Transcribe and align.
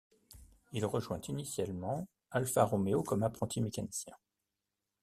Il 0.71 0.83
rejoint 0.87 1.21
initialement 1.27 2.07
Alfa 2.31 2.63
Romeo 2.65 3.03
comme 3.03 3.21
apprenti 3.21 3.61
mécanicien. 3.61 4.15